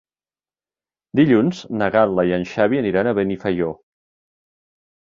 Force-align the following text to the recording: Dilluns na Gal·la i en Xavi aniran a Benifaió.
Dilluns 1.19 1.61
na 1.83 1.91
Gal·la 1.97 2.27
i 2.31 2.35
en 2.41 2.49
Xavi 2.55 2.83
aniran 2.83 3.13
a 3.13 3.17
Benifaió. 3.21 3.73